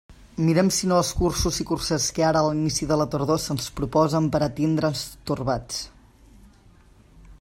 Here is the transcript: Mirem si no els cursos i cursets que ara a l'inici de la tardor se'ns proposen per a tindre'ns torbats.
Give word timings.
Mirem 0.43 0.69
si 0.75 0.87
no 0.91 0.95
els 1.01 1.09
cursos 1.17 1.59
i 1.63 1.65
cursets 1.71 2.07
que 2.15 2.25
ara 2.29 2.41
a 2.45 2.47
l'inici 2.47 2.87
de 2.93 2.97
la 3.01 3.07
tardor 3.17 3.41
se'ns 3.43 3.69
proposen 3.81 4.31
per 4.37 4.41
a 4.47 4.49
tindre'ns 4.61 5.05
torbats. 5.31 5.83